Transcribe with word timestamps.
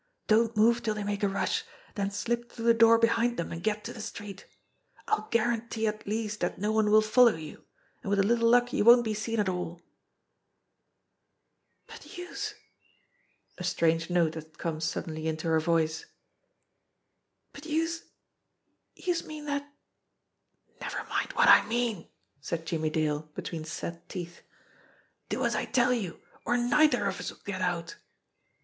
Don't 0.25 0.57
move 0.57 0.81
till 0.81 0.95
they 0.95 1.03
make 1.03 1.21
a 1.21 1.27
rush, 1.27 1.63
then 1.93 2.09
slip 2.09 2.51
through 2.51 2.65
the 2.65 2.73
door 2.73 2.97
behind 2.97 3.37
them, 3.37 3.51
and 3.51 3.61
get 3.61 3.83
to 3.83 3.93
the 3.93 4.01
street.^ 4.01 4.45
I'll 5.07 5.27
guarantee 5.29 5.85
at 5.85 6.07
least 6.07 6.39
that 6.39 6.57
no 6.57 6.71
one 6.71 6.89
will 6.89 7.03
follow 7.03 7.35
you, 7.35 7.65
and 8.01 8.09
with 8.09 8.17
a 8.17 8.23
little 8.25 8.49
luck 8.49 8.73
you 8.73 8.83
won't 8.83 9.03
be 9.03 9.13
seen 9.13 9.39
at 9.39 9.47
all." 9.47 9.79
"But 11.85 12.17
youse" 12.17 12.55
a 13.59 13.63
strange 13.63 14.09
note 14.09 14.33
had 14.33 14.57
come 14.57 14.79
suddenly 14.81 15.27
into 15.27 15.47
her 15.49 15.59
voice 15.59 16.07
"but 17.53 17.67
youse 17.67 18.01
youse 18.95 19.23
mean 19.23 19.45
dat" 19.45 19.71
"Never 20.81 21.03
mind 21.09 21.33
what 21.33 21.47
I 21.47 21.63
mean," 21.67 22.09
said 22.39 22.65
Jimmie 22.65 22.89
Dale 22.89 23.29
between 23.35 23.65
set 23.65 24.09
teeth. 24.09 24.41
"Do 25.29 25.45
as 25.45 25.53
I 25.53 25.65
tell 25.65 25.93
you, 25.93 26.19
or 26.43 26.57
neither 26.57 27.05
of 27.05 27.19
us'll 27.19 27.37
get 27.45 27.61
out 27.61 27.97